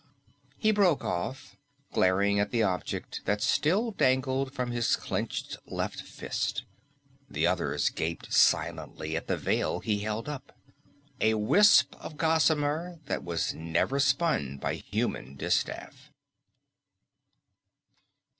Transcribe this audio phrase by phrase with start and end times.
[0.57, 1.57] He broke off,
[1.93, 6.63] glaring at the object that still dangled from his clenched left fist;
[7.29, 10.57] the others gaped silently at the veil he held up
[11.19, 16.09] a wisp of gossamer that was never spun by human distaff.